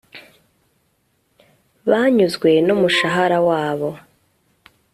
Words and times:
banyuzwe 1.89 2.51
numushahara 2.65 3.37
wabo 3.47 3.89